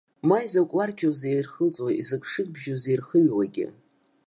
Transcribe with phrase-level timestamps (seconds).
[0.27, 3.67] Ма изакә уарқьузеи ирхылҵуа, изакә шыкьбжьузеи ирхыҩуагьы.